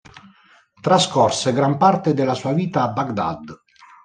Trascorse 0.81 1.53
gran 1.53 1.77
parte 1.77 2.15
della 2.15 2.33
sua 2.33 2.53
vita 2.53 2.81
a 2.81 2.87
Baghdad. 2.89 3.61